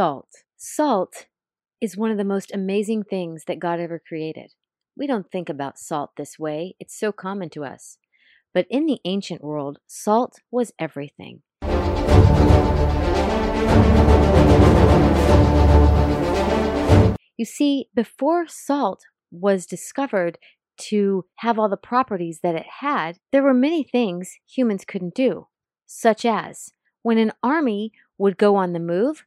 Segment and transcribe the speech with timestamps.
[0.00, 0.44] salt.
[0.56, 1.26] Salt
[1.78, 4.54] is one of the most amazing things that God ever created.
[4.96, 7.98] We don't think about salt this way, it's so common to us.
[8.54, 11.42] But in the ancient world, salt was everything.
[17.36, 20.38] You see, before salt was discovered
[20.88, 25.48] to have all the properties that it had, there were many things humans couldn't do,
[25.84, 26.70] such as
[27.02, 29.26] when an army would go on the move,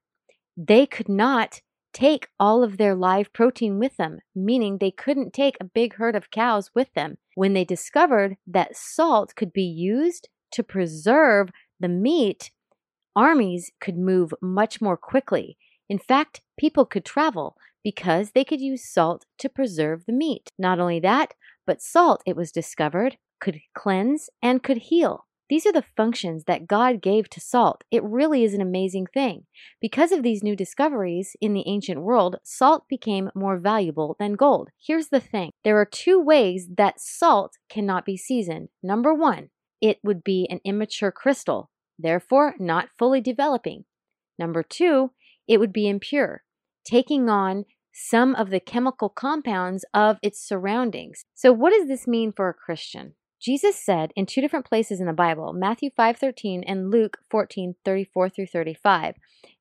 [0.57, 1.61] they could not
[1.93, 6.15] take all of their live protein with them, meaning they couldn't take a big herd
[6.15, 7.17] of cows with them.
[7.35, 12.51] When they discovered that salt could be used to preserve the meat,
[13.15, 15.57] armies could move much more quickly.
[15.89, 20.51] In fact, people could travel because they could use salt to preserve the meat.
[20.57, 21.33] Not only that,
[21.67, 25.25] but salt, it was discovered, could cleanse and could heal.
[25.49, 27.83] These are the functions that God gave to salt.
[27.91, 29.45] It really is an amazing thing.
[29.81, 34.69] Because of these new discoveries in the ancient world, salt became more valuable than gold.
[34.79, 38.69] Here's the thing there are two ways that salt cannot be seasoned.
[38.81, 39.49] Number one,
[39.81, 43.83] it would be an immature crystal, therefore not fully developing.
[44.39, 45.11] Number two,
[45.47, 46.43] it would be impure,
[46.85, 51.25] taking on some of the chemical compounds of its surroundings.
[51.35, 53.13] So, what does this mean for a Christian?
[53.43, 58.47] Jesus said in two different places in the Bible, Matthew 5:13 and Luke 14:34 through
[58.47, 59.15] 35,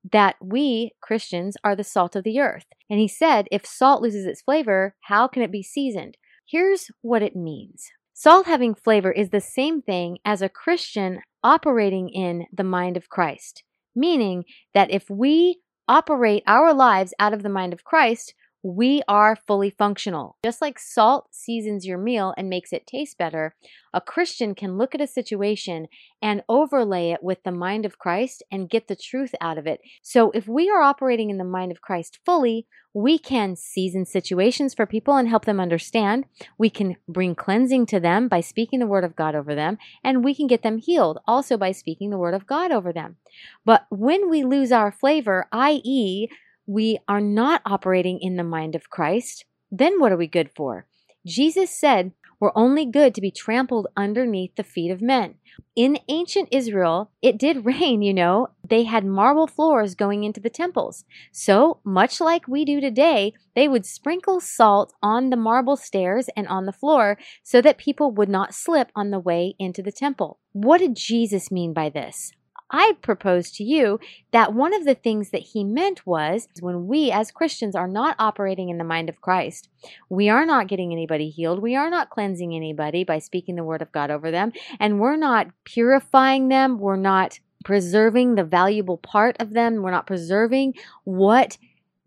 [0.09, 2.67] that we Christians are the salt of the earth.
[2.89, 6.17] And he said, if salt loses its flavor, how can it be seasoned?
[6.47, 7.91] Here's what it means.
[8.15, 13.09] Salt having flavor is the same thing as a Christian operating in the mind of
[13.09, 13.65] Christ,
[13.97, 14.45] meaning
[14.75, 19.71] that if we operate our lives out of the mind of Christ, we are fully
[19.71, 20.37] functional.
[20.45, 23.55] Just like salt seasons your meal and makes it taste better,
[23.93, 25.89] a Christian can look at a situation
[26.21, 29.81] and overlay it with the mind of Christ and get the truth out of it.
[30.03, 34.75] So if we are operating in the mind of Christ fully, we can season situations
[34.75, 36.27] for people and help them understand.
[36.59, 40.23] We can bring cleansing to them by speaking the word of God over them, and
[40.23, 43.17] we can get them healed also by speaking the word of God over them.
[43.65, 46.29] But when we lose our flavor, i.e.,
[46.67, 50.87] we are not operating in the mind of Christ, then what are we good for?
[51.27, 52.13] Jesus said,
[52.43, 55.37] we're only good to be trampled underneath the feet of men.
[55.77, 58.49] In ancient Israel, it did rain, you know.
[58.69, 61.05] They had marble floors going into the temples.
[61.31, 66.49] So, much like we do today, they would sprinkle salt on the marble stairs and
[66.49, 70.41] on the floor so that people would not slip on the way into the temple.
[70.51, 72.33] What did Jesus mean by this?
[72.73, 74.01] I propose to you
[74.31, 78.17] that one of the things that he meant was when we as Christians are not
[78.19, 79.69] operating in the mind of Christ,
[80.09, 83.83] we are not getting anybody healed, we are not cleansing anybody by speaking the word
[83.83, 89.37] of God over them, and we're not purifying them, we're not preserving the valuable part
[89.39, 91.59] of them, we're not preserving what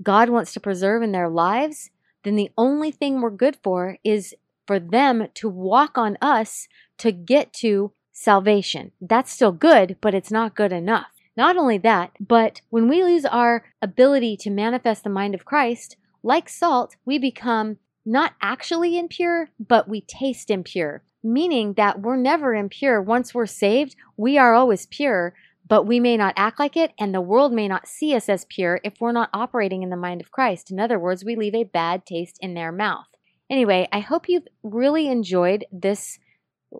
[0.01, 1.91] God wants to preserve in their lives,
[2.23, 4.33] then the only thing we're good for is
[4.65, 8.91] for them to walk on us to get to salvation.
[9.01, 11.07] That's still good, but it's not good enough.
[11.37, 15.97] Not only that, but when we lose our ability to manifest the mind of Christ,
[16.23, 22.55] like salt, we become not actually impure, but we taste impure, meaning that we're never
[22.55, 23.01] impure.
[23.01, 25.33] Once we're saved, we are always pure,
[25.67, 28.45] but we may not act like it, and the world may not see us as
[28.45, 30.71] pure if we're not operating in the mind of Christ.
[30.71, 33.07] In other words, we leave a bad taste in their mouth.
[33.49, 36.17] Anyway, I hope you've really enjoyed this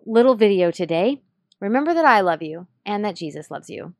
[0.04, 1.22] little video today.
[1.60, 3.94] Remember that I love you and that Jesus loves you.